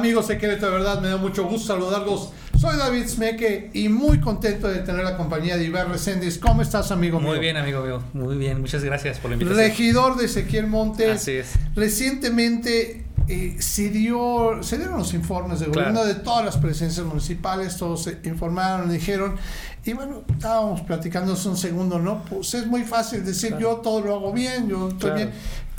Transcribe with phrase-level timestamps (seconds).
[0.00, 2.30] Amigos de Querétaro, de verdad, me da mucho gusto saludarlos.
[2.58, 6.38] Soy David Smeke y muy contento de tener la compañía de Iber Reséndiz.
[6.38, 7.40] ¿Cómo estás, amigo Muy mío?
[7.40, 8.02] bien, amigo mío.
[8.14, 8.62] Muy bien.
[8.62, 9.62] Muchas gracias por la invitación.
[9.68, 11.20] Regidor de Ezequiel Montes.
[11.20, 11.52] Así es.
[11.76, 15.90] Recientemente eh, se, dio, se dieron los informes de Claro.
[15.92, 19.36] gobierno de todas las presencias municipales, todos se informaron, dijeron,
[19.84, 22.24] y bueno, estábamos platicando hace un segundo, ¿no?
[22.24, 23.76] Pues es muy fácil decir Claro.
[23.76, 25.16] yo todo lo hago bien, yo estoy Claro.
[25.16, 25.30] bien,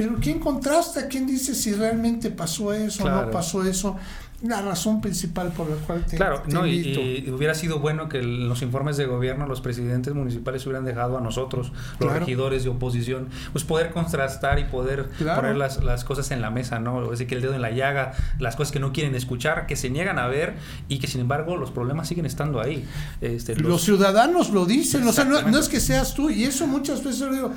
[0.07, 1.07] pero ¿quién contrasta?
[1.07, 3.97] ¿Quién dice si realmente pasó eso o no pasó eso?
[4.43, 6.99] La razón principal por la cual te, Claro, te no, y, invito.
[6.99, 11.21] y hubiera sido bueno que los informes de gobierno, los presidentes municipales hubieran dejado a
[11.21, 15.41] nosotros, los regidores de oposición, pues poder contrastar y poder Claro.
[15.41, 17.11] poner las, las cosas en la mesa, ¿no?
[17.11, 19.91] Así que el dedo en la llaga, las cosas que no quieren escuchar, que se
[19.91, 20.55] niegan a ver
[20.87, 22.83] y que sin embargo los problemas siguen estando ahí.
[23.21, 26.45] Este, Los, los- ciudadanos lo dicen, o sea, no, no es que seas tú, y
[26.45, 27.51] eso muchas veces yo digo,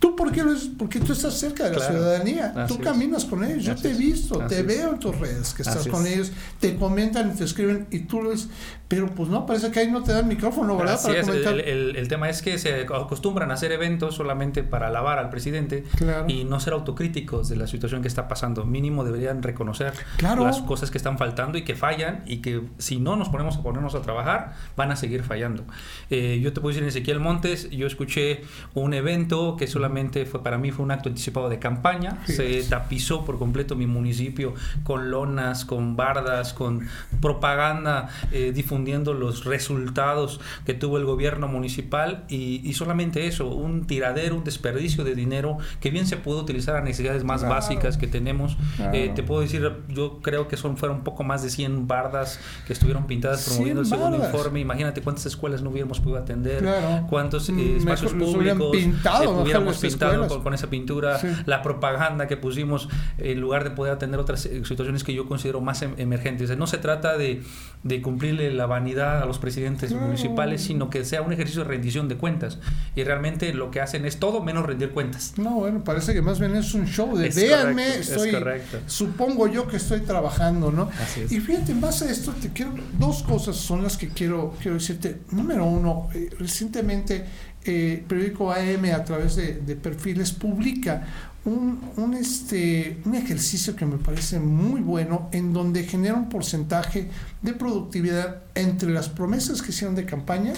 [0.00, 0.68] ¿tú por qué lo es?
[0.76, 1.92] Porque tú estás cerca de la Claro.
[1.94, 4.98] ciudadanía, Así tú caminas con ellos, yo Así te he visto, Así te veo en
[4.98, 6.12] tus redes que estás Así con es.
[6.14, 8.48] ellos, te comentan y te escriben y tú lo ves,
[8.88, 10.94] pero pues no, parece que ahí no te dan micrófono, ¿verdad?
[10.94, 11.54] Así Para es, comentar.
[11.54, 15.30] el, el- el tema es que se acostumbran a hacer eventos solamente para alabar al
[15.30, 16.24] presidente Claro.
[16.28, 18.64] y no ser autocríticos de la situación que está pasando.
[18.64, 20.44] Mínimo deberían reconocer Claro.
[20.44, 23.62] las cosas que están faltando y que fallan y que si no nos ponemos a
[23.62, 25.64] ponernos a trabajar van a seguir fallando.
[26.08, 28.42] Eh, yo te puedo decir Ezequiel Montes, yo escuché
[28.74, 29.89] un evento que solamente
[30.30, 32.34] fue para mí fue un acto anticipado de campaña, Sí.
[32.34, 36.86] se tapizó por completo mi municipio con lonas, con bardas, con
[37.20, 43.86] propaganda eh, difundiendo los resultados que tuvo el gobierno municipal y, y solamente eso, un
[43.86, 47.54] tiradero, un desperdicio de dinero que bien se pudo utilizar a necesidades más Claro.
[47.54, 48.56] básicas que tenemos.
[48.76, 48.94] Claro.
[48.94, 52.38] Eh, te puedo decir, yo creo que son fueron un poco más de 100 bardas
[52.66, 54.34] que estuvieron pintadas 100 promoviendo el segundo bardas.
[54.34, 54.60] informe.
[54.60, 57.06] Imagínate cuántas escuelas no hubiéramos podido atender, Claro.
[57.08, 60.32] cuántos eh, Mm, espacios mejor públicos pintado, eh, hubiéramos pintado escuelas.
[60.32, 61.28] con, con esa pintura, Sí.
[61.46, 65.60] la propaganda que pusimos en lugar de poder atender otras eh, situaciones que yo considero
[65.60, 66.56] más em- emergentes.
[66.56, 67.42] No se trata de,
[67.82, 70.06] de cumplirle la vanidad a los presidentes Claro.
[70.06, 72.58] municipales, sino que sea un ejercicio de rendición de cuentas.
[72.96, 75.34] Y realmente lo que hacen es todo menos rendir cuentas.
[75.36, 78.32] No, bueno, parece que más bien es un show de Es véanme, correcto, es estoy,
[78.32, 78.78] correcto.
[78.86, 80.90] supongo yo que estoy trabajando, ¿no?
[81.02, 81.32] Así es.
[81.32, 84.74] Y fíjate, en base a esto, te quiero, dos cosas son las que quiero, quiero
[84.74, 85.20] decirte.
[85.30, 87.24] Número uno, eh, recientemente
[87.64, 91.06] eh, periódico AM a través de, perfiles publica
[91.44, 97.08] un, un, este, un ejercicio que me parece muy bueno en donde genera un porcentaje
[97.42, 100.52] de productividad entre las promesas que hicieron de campaña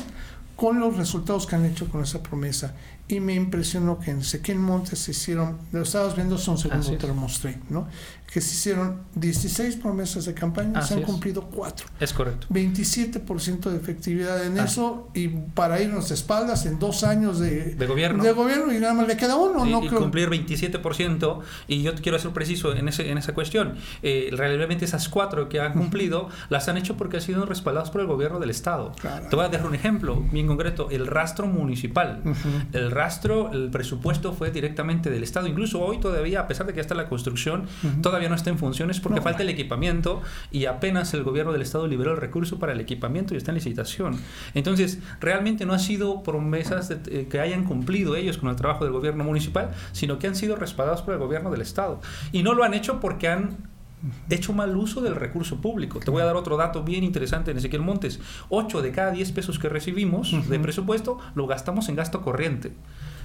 [0.56, 2.74] con los resultados que han hecho con esa promesa.
[3.12, 6.82] Y me impresionó que en Ezequiel Montes se hicieron, lo estabas viendo hace un segundo,
[6.84, 6.98] Así es.
[6.98, 7.86] te lo mostré, ¿no?
[8.32, 11.06] Que se hicieron 16 promesas de campaña, Así se han es.
[11.06, 11.86] cumplido 4.
[12.00, 12.46] Es correcto.
[12.48, 14.64] 27% de efectividad en Ah.
[14.64, 18.24] eso y para irnos de espaldas en dos años de, De gobierno.
[18.24, 19.84] de gobierno y nada más le queda uno, y, ¿no?
[19.84, 23.74] y Creo- cumplir 27% y yo te quiero ser preciso en, ese, en esa cuestión
[24.02, 28.00] Eh, realmente esas cuatro que han cumplido las han hecho porque han sido respaldadas por
[28.00, 29.26] el gobierno del estado Claro.
[29.28, 32.48] te voy a dejar un ejemplo bien concreto el rastro municipal Ujú.
[32.72, 33.01] el rastro
[33.52, 35.46] el presupuesto fue directamente del estado.
[35.46, 37.66] Incluso hoy todavía a pesar de que ya está la construcción
[38.00, 41.62] todavía no está en funciones porque No, falta el equipamiento y apenas el gobierno del
[41.62, 44.16] estado liberó el recurso para el equipamiento y está en licitación.
[44.54, 48.84] Entonces realmente no ha sido promesas de- eh, que hayan cumplido ellos con el trabajo
[48.84, 52.00] del gobierno municipal sino que han sido respaldados por el gobierno del estado.
[52.32, 53.56] Y no lo han hecho porque han
[54.30, 56.00] hecho mal uso del recurso público.
[56.00, 58.20] Te voy a dar otro dato bien interesante en Ezequiel Montes.
[58.48, 62.72] 8 de cada 10 pesos que recibimos de presupuesto lo gastamos en gasto corriente.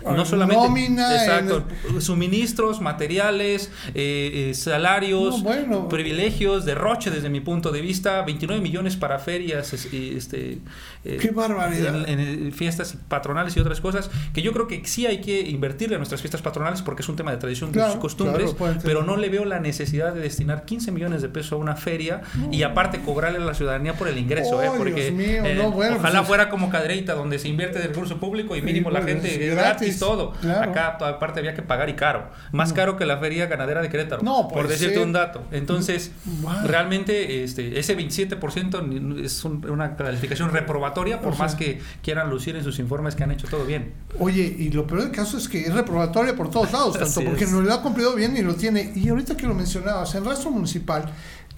[0.04, 1.64] No solamente nómina, exacto,
[2.00, 5.90] suministros, materiales, eh, eh, salarios, No, bueno.
[5.90, 10.60] privilegios, derroche desde mi punto de vista, 29 millones para ferias, este,
[11.04, 12.08] eh, Qué barbaridad.
[12.10, 15.42] en, en, eh, fiestas patronales y otras cosas, que yo creo que sí hay que
[15.42, 18.80] invertirle a nuestras fiestas patronales porque es un tema de tradición Claro, y costumbres, claro,
[18.84, 22.22] pero no le veo la necesidad de destinar 15 millones de pesos a una feria
[22.52, 24.66] y aparte cobrarle a la ciudadanía por el ingreso, Oh, ¿eh?
[24.66, 27.90] Dios porque mío, eh, no, bueno, ojalá pues- fuera como Cadereyta donde se invierte del
[27.90, 30.32] recurso público y mínimo Sí, la pues, gente es gratis, gratis todo.
[30.42, 30.72] claro.
[30.72, 32.76] Acá toda parte había que pagar y caro, más No.
[32.76, 35.04] caro que la feria ganadera de Querétaro, No, por puede decirte ser.
[35.04, 35.44] un dato.
[35.52, 36.12] Entonces,
[36.42, 36.54] Wow.
[36.66, 41.46] realmente este, ese 27% ni- es un- una calificación reprobatoria por O sea.
[41.46, 43.94] más que quieran lucir en sus informes que han hecho todo bien.
[44.20, 47.24] Oye, y lo peor del caso es que es reprobatoria por todos lados, tanto Así
[47.24, 47.52] porque es.
[47.52, 48.92] no lo ha cumplido bien ni lo tiene.
[48.96, 51.06] Y ahorita que lo mencionabas, el rastro municipal,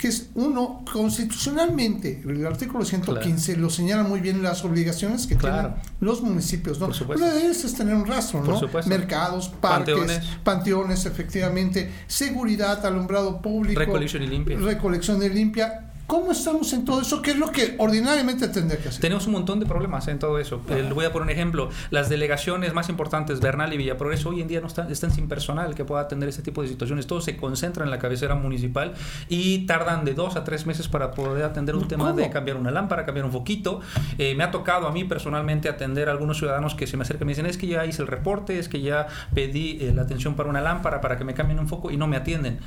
[0.00, 5.74] que es uno, constitucionalmente, el artículo 115 lo señala muy bien las obligaciones que Claro.
[5.74, 6.86] tienen los municipios, ¿no?
[6.86, 8.58] Una de ellas es tener un rastro, ¿no?
[8.86, 10.24] Mercados, parques, panteones.
[10.42, 11.04] Panteones.
[11.04, 14.56] efectivamente, seguridad, alumbrado público, Recolección y limpia.
[14.58, 15.89] recolección de limpia.
[16.10, 17.22] ¿Cómo estamos en todo eso?
[17.22, 19.00] ¿Qué es lo que ordinariamente tendría que hacer?
[19.00, 20.60] Tenemos un montón de problemas en todo eso.
[20.68, 21.68] Eh, le voy a poner un ejemplo.
[21.90, 25.72] Las delegaciones más importantes, Bernal y Villaprogreso, hoy en día no están, están sin personal
[25.76, 27.06] que pueda atender este tipo de situaciones.
[27.06, 28.94] Todo se concentra en la cabecera municipal
[29.28, 32.72] y tardan de dos a tres meses para poder atender un tema de cambiar una
[32.72, 33.78] lámpara, cambiar un foquito.
[34.18, 37.22] Eh, me ha tocado a mí personalmente atender a algunos ciudadanos que se me acercan
[37.22, 40.02] y me dicen, es que ya hice el reporte, es que ya pedí eh, la
[40.02, 42.58] atención para una lámpara, para que me cambien un foco y no me atienden.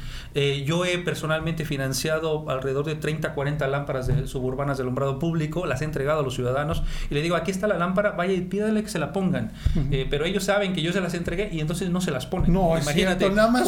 [0.66, 5.82] yo he personalmente financiado alrededor de 30 40 lámparas de, suburbanas de alumbrado público, las
[5.82, 8.84] he entregado a los ciudadanos y le digo, aquí está la lámpara, vaya y pídale
[8.84, 9.52] que se la pongan.
[9.92, 12.52] Eh, pero ellos saben que yo se las entregué y entonces no se las ponen.
[12.52, 13.30] No, imagínate.
[13.30, 13.68] nada más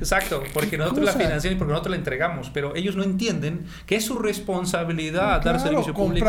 [0.00, 3.96] exacto, porque nosotros la financiamos y porque nosotros la entregamos, pero ellos no entienden que
[3.96, 6.26] es su responsabilidad dar servicio público.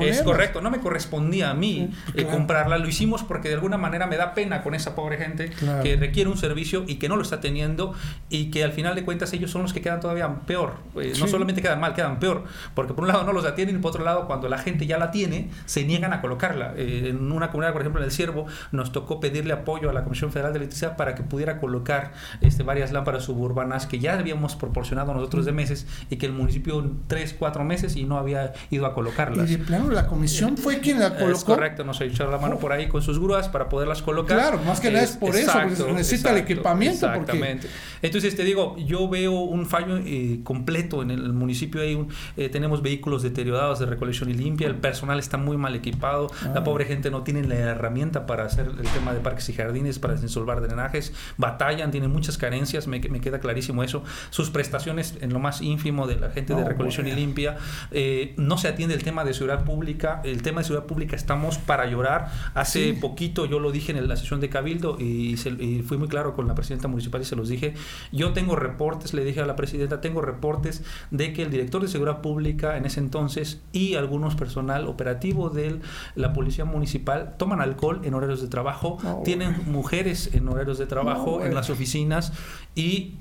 [0.00, 3.76] Y es correcto, no me correspondía a mí eh, comprarla, lo hicimos porque de alguna
[3.76, 5.50] manera me da pena con esa pobre gente
[5.82, 7.94] que requiere un servicio y que no lo está teniendo
[8.28, 10.74] y que al final de cuentas ellos son los que quedan todavía peor.
[10.96, 12.44] Eh, no solamente quedan mal, quedan peor,
[12.74, 14.98] porque por un lado no los atienden y por otro lado cuando la gente ya
[14.98, 16.74] la tiene, se niegan a colocarla.
[16.76, 20.04] Eh, en una comunidad, por ejemplo, en el Ciervo, nos tocó pedirle apoyo a la
[20.04, 24.56] Comisión Federal de Electricidad para que pudiera colocar este, varias lámparas suburbanas que ya habíamos
[24.56, 28.86] proporcionado nosotros de meses y que el municipio tres, cuatro meses y no había ido
[28.86, 29.50] a colocarlas.
[29.50, 31.30] Y de plano la comisión fue quien la colocó.
[31.30, 34.38] Es correcto, nos ha echado la mano por ahí con sus grúas para poderlas colocar.
[34.38, 37.06] Claro, más que nada es por eso, porque necesita el equipamiento.
[37.06, 37.68] Exactamente.
[38.02, 41.69] Entonces te digo, yo veo un fallo eh, completo en el municipio.
[41.78, 45.74] Hay un, eh, tenemos vehículos deteriorados de recolección y limpia, el personal está muy mal
[45.74, 46.64] equipado, la ah.
[46.64, 50.14] pobre gente no tiene la herramienta para hacer el tema de parques y jardines, para
[50.14, 54.02] desensolvar drenajes, batallan, tienen muchas carencias, me, me queda clarísimo eso.
[54.30, 57.58] Sus prestaciones en lo más ínfimo de la gente de recolección y limpia,
[57.90, 61.58] eh, no se atiende el tema de seguridad pública, el tema de seguridad pública estamos
[61.58, 62.30] para llorar.
[62.54, 66.34] Hace poquito yo lo dije en la sesión de Cabildo y, y fui muy claro
[66.34, 67.74] con la presidenta municipal y se los dije,
[68.12, 71.88] yo tengo reportes, le dije a la presidenta, tengo reportes de que el director de
[71.88, 75.80] seguridad pública en ese entonces y algunos personal operativo de
[76.14, 81.44] la policía municipal toman alcohol en horarios de trabajo, tienen mujeres en horarios de trabajo
[81.44, 82.32] en las oficinas
[82.74, 83.14] y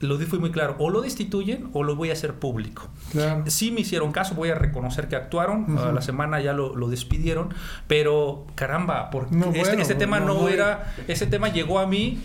[0.00, 2.88] lo fui muy claro, o lo destituyen o lo voy a hacer público.
[3.46, 7.54] si me hicieron caso, voy a reconocer que actuaron, a la semana ya lo, despidieron,
[7.86, 12.18] pero caramba, porque este, este, tema no, era, ese tema llegó a mí,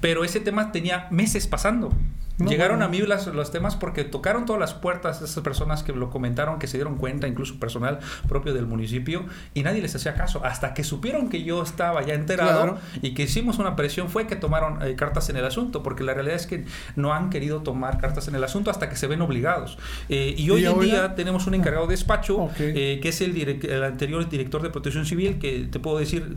[0.00, 1.92] pero ese tema tenía meses pasando.
[2.38, 6.10] Llegaron a mí los temas porque tocaron todas las puertas de esas personas que lo
[6.10, 7.98] comentaron, que se dieron cuenta, incluso personal
[8.28, 9.24] propio del municipio,
[9.54, 10.44] y nadie les hacía caso.
[10.44, 14.36] Hasta que supieron que yo estaba ya enterado y que hicimos una presión, fue que
[14.36, 17.98] tomaron eh, cartas en el asunto, porque la realidad es que no han querido tomar
[17.98, 19.78] cartas en el asunto hasta que se ven obligados.
[20.08, 23.82] Eh, y hoy en día tenemos un encargado de despacho, eh, que es el, el,
[23.82, 26.34] anterior director de Protección Civil, que te puedo decir,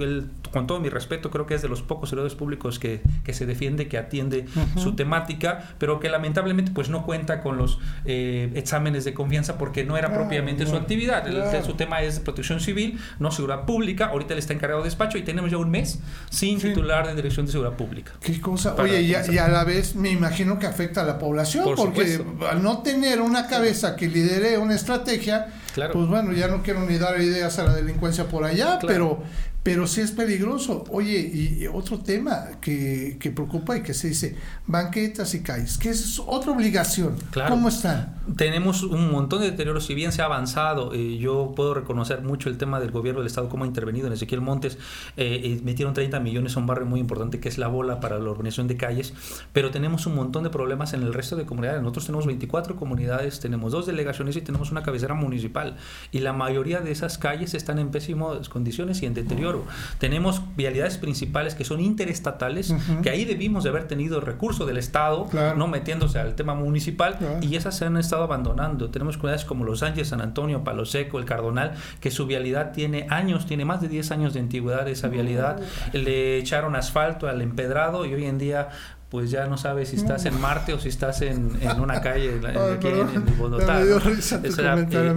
[0.52, 3.46] con todo mi respeto, creo que es de los pocos servidores públicos que, que se
[3.46, 4.46] defiende, que atiende
[4.78, 9.58] su temática, pero pero que lamentablemente pues no cuenta con los eh, exámenes de confianza
[9.58, 11.26] porque no era propiamente su actividad.
[11.66, 14.06] su tema es protección civil, no seguridad pública.
[14.06, 16.00] Ahorita él está encargado de despacho y tenemos ya un mes
[16.30, 18.12] sin titular de dirección de seguridad pública.
[18.22, 18.76] Qué cosa.
[18.78, 22.84] Oye, y a, la vez me imagino que afecta a la población porque al no
[22.84, 27.58] tener una cabeza que lidere una estrategia, pues bueno, ya no quiero ni dar ideas
[27.58, 29.24] a la delincuencia por allá, pero
[29.70, 30.84] pero sí es peligroso.
[30.90, 34.36] Oye, y otro tema que, que, preocupa y que se dice,
[34.66, 37.16] banquetas y calles, que es otra obligación.
[37.48, 38.16] ¿Cómo están?
[38.36, 42.50] Tenemos un montón de deterioros, si bien se ha avanzado, eh, yo puedo reconocer mucho
[42.50, 44.80] el tema del gobierno del Estado, cómo ha intervenido en Ezequiel Montes,
[45.18, 48.32] eh, metieron 30 millones a un barrio muy importante que es La Bola para la
[48.32, 49.14] organización de calles,
[49.54, 51.84] pero tenemos un montón de problemas en el resto de comunidades.
[51.84, 55.78] Nosotros tenemos 24 comunidades, tenemos dos delegaciones y tenemos una cabecera municipal,
[56.12, 59.59] y la mayoría de esas calles están en pésimas condiciones y en deterioro
[59.98, 62.74] tenemos vialidades principales que son interestatales,
[63.04, 67.56] que ahí debimos de haber tenido recurso del Estado, no metiéndose al tema municipal, y
[67.56, 68.90] esas se han estado abandonando.
[68.90, 73.08] Tenemos comunidades como Los Ángeles, San Antonio, Palo Seco, El Cardonal, que su vialidad tiene
[73.10, 75.60] años, tiene más de 10 años de antigüedad esa vialidad.
[75.94, 78.70] Le echaron asfalto al empedrado y hoy en día
[79.10, 82.40] pues ya no sabes si estás en Marte o si estás en, en una calle
[82.76, 83.88] aquí en, el Bondotal.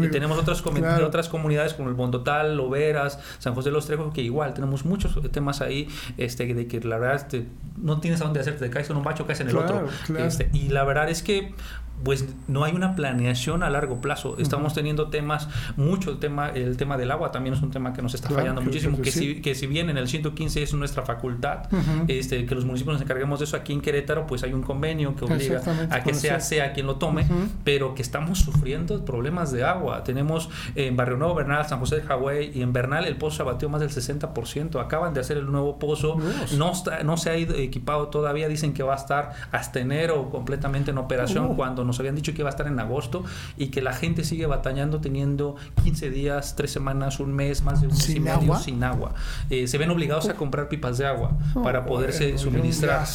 [0.02, 0.62] y, tenemos otras,
[1.02, 5.18] otras comunidades como el Bondotal, Loveras, San José de los Trejos, que igual tenemos muchos
[5.30, 7.46] temas ahí este, de que la verdad este,
[7.76, 9.86] no tienes a dónde hacerte, te caes en un bacho, caes en el otro.
[10.16, 11.54] Este, y la verdad es que
[12.02, 14.36] pues no hay una planeación a largo plazo.
[14.38, 18.02] Estamos teniendo temas, mucho el tema, el tema del agua también es un tema que
[18.02, 21.68] nos está fallando muchísimo, que, si, que si bien en el 115 es nuestra facultad,
[22.08, 25.14] este, que los municipios nos encarguemos de eso, aquí en Querétaro pues hay un convenio
[25.14, 25.60] que obliga
[25.90, 27.26] a que sea, sea quien lo tome,
[27.64, 30.04] pero que estamos sufriendo problemas de agua.
[30.04, 33.42] Tenemos en Barrio Nuevo, Bernal, San José de Hawái y en Bernal el pozo se
[33.42, 34.80] abatió más del 60%.
[34.80, 36.16] Acaban de hacer el nuevo pozo,
[36.56, 40.30] no, está, no se ha ido equipado todavía, dicen que va a estar hasta enero
[40.30, 43.24] completamente en operación, cuando cuando nos habían dicho que iba a estar en agosto
[43.56, 47.86] y que la gente sigue batallando teniendo 15 días, 3 semanas, un mes, más de
[47.86, 48.58] un mes ¿Sin y medio agua?
[48.58, 49.14] sin agua.
[49.48, 53.06] Eh, se ven obligados a comprar pipas de agua Oh, para poderse y suministrar.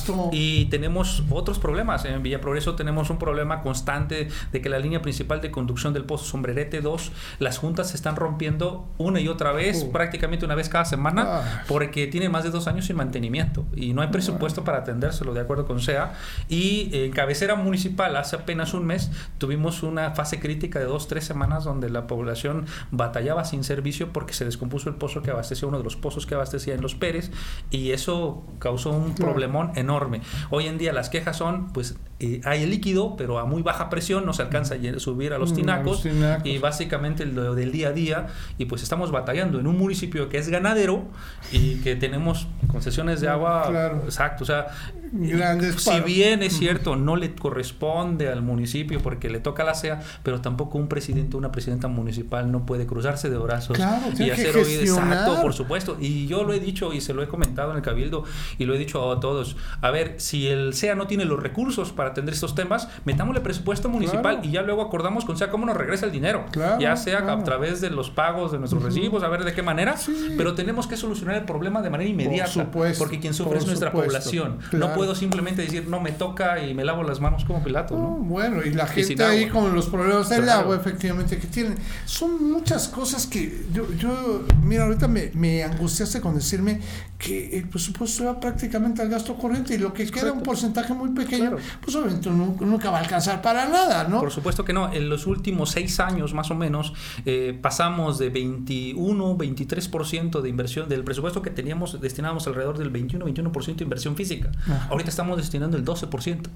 [0.58, 2.04] Y tenemos otros problemas.
[2.06, 6.04] En Villa Progreso tenemos un problema constante de que la línea principal de conducción del
[6.04, 9.92] Pozo Sombrerete 2, las juntas se están rompiendo una y otra vez, Oh.
[9.92, 11.64] prácticamente una vez cada semana, Ah.
[11.68, 15.42] porque tiene más de dos años sin mantenimiento y no hay presupuesto para atendérselo, de
[15.42, 16.14] acuerdo con SEA.
[16.50, 21.24] Y en cabecera municipal, hace apenas un mes, tuvimos una fase crítica de dos, tres
[21.26, 25.78] semanas donde la población batallaba sin servicio porque se descompuso el pozo que abastecía, uno
[25.78, 27.30] de los pozos que abastecía en Los Pérez,
[27.70, 30.22] y eso causó un problemón enorme.
[30.50, 34.26] Hoy en día las quejas son, pues, eh, hay líquido, pero a muy baja presión
[34.26, 36.48] no se alcanza a subir a los Mm, a los tinacos, tinacos.
[36.48, 38.28] y básicamente lo del día a día,
[38.58, 41.04] y pues estamos batallando en un municipio que es ganadero
[41.52, 44.02] y que tenemos concesiones de agua, Claro.
[44.06, 44.68] exacto, o sea,
[45.12, 50.02] Grandes si bien es cierto, no le corresponde al municipio porque le toca la SEA,
[50.24, 54.30] pero tampoco un presidente o una presidenta municipal no puede cruzarse de brazos Claro, y
[54.30, 55.98] hacer oído exacto, por supuesto.
[56.00, 58.24] Y yo lo he dicho y se lo he comentado en el Cabildo
[58.58, 59.56] y lo he dicho a todos.
[59.82, 63.90] A ver, si el SEA no tiene los recursos para atender estos temas, metámosle presupuesto
[63.90, 64.40] municipal Claro.
[64.44, 66.46] y ya luego acordamos con SEA cómo nos regresa el dinero.
[66.52, 69.62] Claro, ya sea a través de los pagos de nuestros recibos, a ver de qué
[69.62, 70.34] manera, Sí.
[70.38, 72.48] pero tenemos que solucionar el problema de manera inmediata.
[72.52, 74.08] supuesto, porque quien sufre por es nuestra supuesto.
[74.10, 74.58] población.
[74.98, 75.08] Claro.
[75.10, 77.96] Puedo simplemente decir, no me toca y me lavo las manos como Pilato.
[77.96, 78.10] No, ¿no?
[78.18, 79.62] bueno, y la Y gente ahí agua.
[79.62, 80.62] con los problemas del Claro.
[80.62, 81.76] agua, efectivamente, que tienen.
[82.06, 86.82] Son muchas cosas que yo, yo mira, ahorita me, me angustiaste con decirme
[87.18, 90.44] que el presupuesto va prácticamente al gasto corriente y lo que queda, un Correcto.
[90.44, 91.58] porcentaje muy pequeño, Claro.
[91.82, 94.20] pues obviamente nunca, nunca va a alcanzar para nada, ¿no?
[94.20, 94.94] Por supuesto que no.
[94.94, 96.94] En los últimos seis años, más o menos,
[97.26, 103.26] eh, pasamos de 21, 23% de inversión del presupuesto que teníamos, destinábamos alrededor del 21,
[103.26, 104.52] 21% de inversión física.
[104.62, 104.88] Ajá.
[104.92, 106.50] Ahorita estamos destinando el 12%.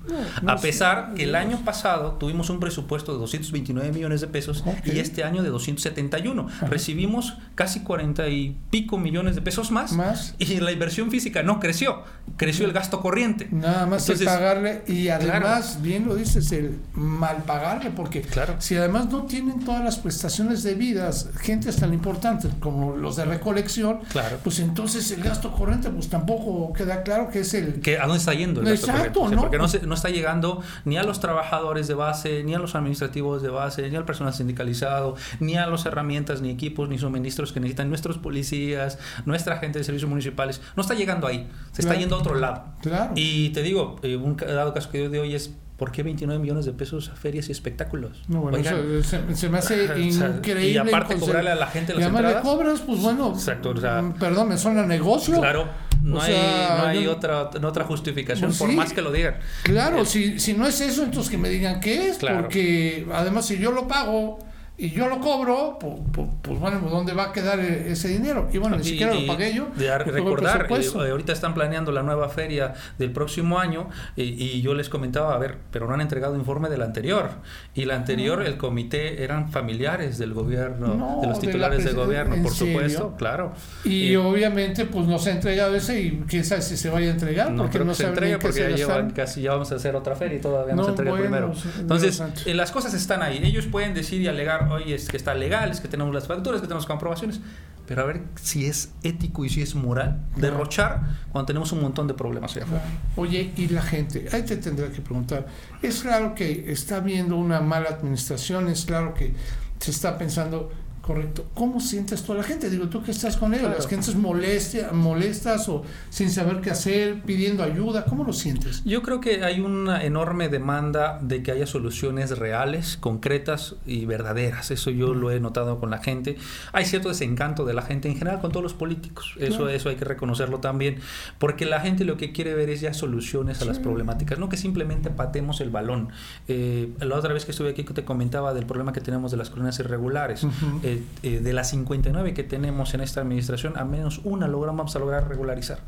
[0.44, 4.64] no a pesar que el año pasado tuvimos un presupuesto de 229 millones de pesos
[4.86, 6.48] y este año de 271.
[6.70, 10.36] Recibimos casi 40 y pico millones de pesos más, Más.
[10.38, 12.04] y la inversión física no creció,
[12.38, 13.48] creció el gasto corriente.
[13.52, 15.82] Nada más el Entonces, pagarle y además, claro.
[15.82, 18.56] bien lo dices, el mal pagarle, porque Claro.
[18.60, 24.00] si además no tienen todas las prestaciones debidas, gentes tan importantes como los de recolección,
[24.12, 24.38] Claro.
[24.44, 27.82] pues entonces el gasto corriente pues tampoco queda claro que es el...
[27.82, 29.20] que a dónde está yendo el gasto Exacto, corriente.
[29.20, 29.42] O sea, ¿no?
[29.42, 32.76] porque no, se- no está llegando ni a los trabajadores de base, ni a los
[32.76, 37.52] administrativos de base, ni al personal sindicalizado, ni a las herramientas, ni equipos, ni suministros
[37.54, 40.10] que necesitan nuestros policías, nuestra gente de servicios
[40.46, 40.62] municipales.
[40.76, 42.00] No está llegando ahí, se está Claro.
[42.00, 42.64] yendo a otro lado.
[42.82, 43.12] Claro.
[43.16, 46.40] Y te digo, eh, un dado caso que yo de hoy es ¿por qué 29
[46.40, 48.22] millones de pesos a ferias y espectáculos?
[48.28, 50.70] No, bueno, Oigan, eso se, se me hace increíble.
[50.70, 52.48] y aparte cobrarle a la gente y las además le entradas.
[52.56, 55.40] cobras, pues bueno, Exacto, o sea, mm, perdón, me suena negocio.
[55.40, 55.68] Claro,
[56.04, 58.76] no O hay, sea, no hay otra, no otra justificación, Pues por sí.
[58.76, 59.38] más que lo digan.
[59.64, 62.42] Claro, Eh, si, si no es eso, entonces que me digan qué es, Claro.
[62.42, 64.38] porque además si yo lo pago
[64.86, 68.50] y yo lo cobro, pues, pues, pues, bueno, ¿dónde va a quedar e- ese dinero?
[68.52, 69.68] Y bueno, ni siquiera y lo pagué yo.
[69.76, 71.06] De recordar, presupuesto.
[71.06, 75.36] eh, ahorita están planeando la nueva feria del próximo año y, y yo les comentaba,
[75.36, 77.30] a ver, pero no han entregado informe de la anterior.
[77.76, 80.96] Y la anterior, el comité eran familiares del gobierno.
[80.96, 82.74] No, de los titulares de gobierno, ¿en por serio?
[82.74, 83.54] supuesto, claro.
[83.86, 87.10] y Eh, obviamente, pues no se ha entregado ese y quién sabe si se vaya
[87.10, 89.72] a entregar, no porque creo no que se entregue porque ya llevan casi ya vamos
[89.72, 91.54] a hacer otra feria y todavía no, se entrega bueno, primero.
[91.80, 93.40] Entonces, eh, las cosas están ahí.
[93.44, 96.62] Ellos pueden decir y alegar, oye, es que está legal, es que tenemos las facturas,
[96.62, 97.40] que tenemos comprobaciones.
[97.88, 101.02] Pero a ver si es ético y si es moral derrochar
[101.32, 102.86] cuando tenemos un montón de problemas allá afuera.
[103.16, 105.48] Oye, y la gente, ahí te tendré que preguntar,
[105.82, 109.34] es claro que está habiendo una mala administración, es claro que
[109.80, 110.72] se está pensando,
[111.14, 112.70] correcto, ¿cómo sientes tú a la gente?
[112.70, 113.78] Digo, tú que estás con ellos, Claro.
[113.78, 118.82] las gentes molestia, molestas o sin saber qué hacer, pidiendo ayuda, ¿cómo lo sientes?
[118.86, 124.72] Yo creo que hay una enorme demanda de que haya soluciones reales, concretas y verdaderas.
[124.72, 126.38] Eso yo lo he notado con la gente.
[126.72, 129.34] Hay cierto desencanto de la gente en general con todos los políticos.
[129.38, 129.70] Eso, Claro.
[129.70, 130.96] eso hay que reconocerlo también.
[131.40, 134.58] Porque la gente lo que quiere ver es ya soluciones a las problemáticas, no que
[134.58, 136.10] simplemente patemos el balón.
[136.48, 139.50] Eh, la otra vez que estuve aquí te comentaba del problema que tenemos de las
[139.50, 140.46] colonias irregulares.
[140.84, 145.00] Eh, eh, de las 59 que tenemos en esta administración, a menos una logramos a
[145.00, 145.80] lograr regularizar.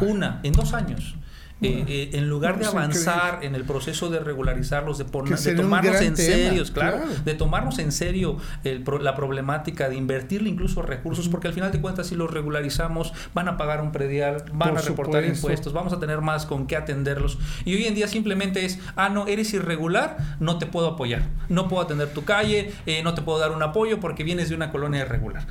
[0.00, 1.16] Una, en dos años.
[1.62, 5.54] Eh, eh, en lugar de no, es avanzar en el proceso de regularizarlos, de, de
[5.54, 7.12] tomarnos en serio, claro, claro.
[7.24, 11.80] de tomarnos en serio el la problemática, de invertirle incluso recursos, porque al final de
[11.80, 15.46] cuentas si los regularizamos van a pagar un predial, van Por a reportar supuesto.
[15.46, 17.38] impuestos, vamos a tener más con qué atenderlos.
[17.64, 21.68] Y hoy en día simplemente es, ah, no, eres irregular, no te puedo apoyar, no
[21.68, 24.70] puedo atender tu calle, eh, no te puedo dar un apoyo porque vienes de una
[24.72, 25.46] colonia irregular.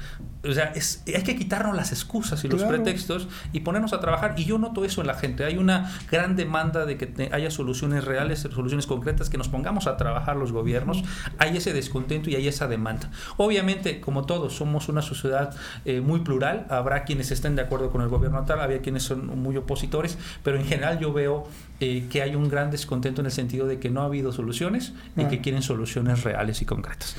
[0.45, 4.35] O sea, es, hay que quitarnos las excusas y los pretextos y ponernos a trabajar.
[4.37, 5.45] Y yo noto eso en la gente.
[5.45, 9.95] Hay una gran demanda de que haya soluciones reales, soluciones concretas, que nos pongamos a
[9.95, 11.03] trabajar los gobiernos.
[11.37, 13.09] Hay ese descontento y hay esa demanda.
[13.37, 16.65] Obviamente, como todos, somos una sociedad eh, muy plural.
[16.69, 20.57] Habrá quienes estén de acuerdo con el gobierno tal, había quienes son muy opositores, pero
[20.57, 21.47] en general yo veo
[21.79, 24.93] eh, que hay un gran descontento en el sentido de que no ha habido soluciones
[25.15, 27.15] y que quieren soluciones reales y concretas.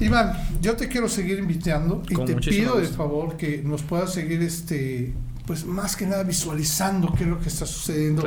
[0.00, 4.42] Iván, yo te quiero seguir invitando y te pido de favor que nos puedas seguir,
[4.42, 5.12] este,
[5.46, 8.24] pues más que nada visualizando qué es lo que está sucediendo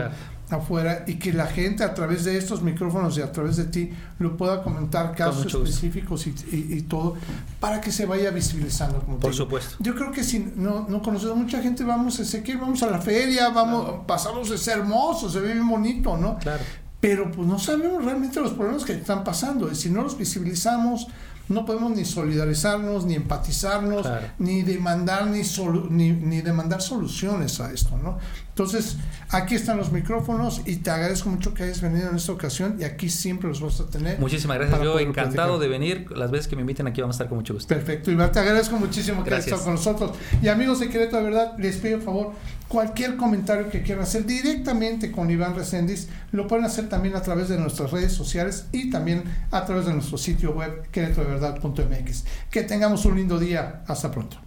[0.50, 3.90] afuera y que la gente a través de estos micrófonos y a través de ti
[4.20, 7.16] lo pueda comentar casos específicos y, todo
[7.60, 9.00] para que se vaya visibilizando.
[9.00, 9.76] Por supuesto.
[9.80, 13.02] Yo creo que si no, no conocemos mucha gente, vamos a Ezequiel, vamos a la
[13.02, 16.38] feria, vamos, pasamos, es hermoso, se ve bien bonito, ¿no?
[16.38, 16.64] Claro.
[17.00, 19.72] Pero pues no sabemos realmente los problemas que están pasando.
[19.72, 21.08] Y si no los visibilizamos,
[21.50, 24.08] no podemos ni solidarizarnos, ni empatizarnos,
[24.40, 25.42] ni demandar ni,
[25.90, 28.18] ni, ni, demandar soluciones a esto, ¿no?
[28.56, 28.96] Entonces,
[29.32, 32.86] aquí están los micrófonos y te agradezco mucho que hayas venido en esta ocasión y
[32.86, 34.18] aquí siempre los vamos a tener.
[34.18, 37.28] Muchísimas gracias, yo encantado de venir, las veces que me inviten aquí vamos a estar
[37.28, 37.68] con mucho gusto.
[37.68, 40.12] Perfecto, Iván, te agradezco muchísimo que hayas estado con nosotros.
[40.42, 42.32] Y amigos de Querétaro, de verdad, les pido por favor,
[42.70, 47.50] cualquier comentario que quieran hacer directamente con Iván Reséndiz, lo pueden hacer también a través
[47.50, 52.24] de nuestras redes sociales y también a través de nuestro sitio web querétarodeverdad.mx.
[52.50, 53.84] Que tengamos un lindo día.
[53.86, 54.38] Hasta pronto.